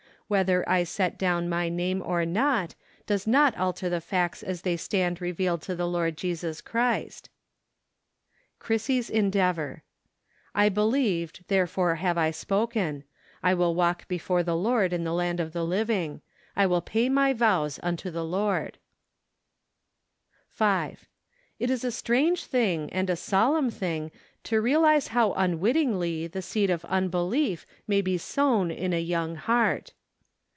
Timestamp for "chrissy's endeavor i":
8.57-10.69